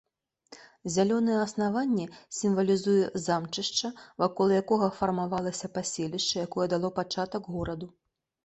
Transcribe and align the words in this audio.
Зялёнае 0.93 1.35
аснаванне 1.41 2.05
сімвалізуе 2.37 3.03
замчышча, 3.27 3.91
вакол 4.23 4.47
якога 4.61 4.87
фармавалася 5.01 5.71
паселішча, 5.77 6.37
якое 6.49 6.67
дало 6.77 6.93
пачатак 7.01 7.43
гораду. 7.59 7.87